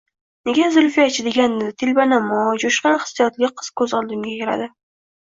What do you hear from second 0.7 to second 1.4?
Zulfiyachi